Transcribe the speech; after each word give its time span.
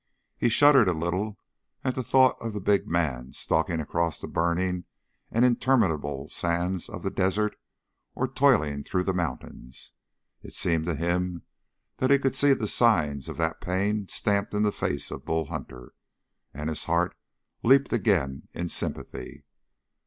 He 0.35 0.49
shuddered 0.49 0.87
a 0.87 0.93
little 0.95 1.37
at 1.83 1.93
the 1.93 2.01
thought 2.01 2.35
of 2.41 2.53
the 2.53 2.59
big 2.59 2.87
man 2.87 3.33
stalking 3.33 3.79
across 3.79 4.19
the 4.19 4.27
burning 4.27 4.85
and 5.29 5.45
interminable 5.45 6.27
sands 6.27 6.89
of 6.89 7.03
the 7.03 7.11
desert 7.11 7.55
or 8.15 8.27
toiling 8.27 8.83
through 8.83 9.03
the 9.03 9.13
mountains. 9.13 9.91
It 10.41 10.55
seemed 10.55 10.85
to 10.85 10.95
him 10.95 11.43
that 11.97 12.09
he 12.09 12.17
could 12.17 12.35
see 12.35 12.53
the 12.53 12.67
signs 12.67 13.29
of 13.29 13.37
that 13.37 13.61
pain 13.61 14.07
stamped 14.07 14.55
in 14.55 14.63
the 14.63 14.71
face 14.71 15.11
of 15.11 15.23
Bull 15.23 15.45
Hunter, 15.45 15.93
and 16.51 16.67
his 16.69 16.85
heart 16.85 17.15
leaped 17.61 17.93
again 17.93 18.47
in 18.55 18.69
sympathy. 18.69 19.43